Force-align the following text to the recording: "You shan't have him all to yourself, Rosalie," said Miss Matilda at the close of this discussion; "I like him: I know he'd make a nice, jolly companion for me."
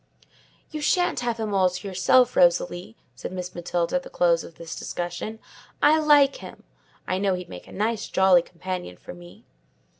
"You 0.71 0.81
shan't 0.81 1.19
have 1.19 1.37
him 1.39 1.53
all 1.53 1.69
to 1.69 1.87
yourself, 1.87 2.35
Rosalie," 2.35 2.95
said 3.13 3.31
Miss 3.31 3.53
Matilda 3.53 3.97
at 3.97 4.01
the 4.01 4.09
close 4.09 4.43
of 4.43 4.55
this 4.55 4.75
discussion; 4.75 5.37
"I 5.79 5.99
like 5.99 6.37
him: 6.37 6.63
I 7.05 7.19
know 7.19 7.35
he'd 7.35 7.49
make 7.49 7.67
a 7.67 7.71
nice, 7.71 8.07
jolly 8.07 8.41
companion 8.41 8.97
for 8.97 9.13
me." 9.13 9.45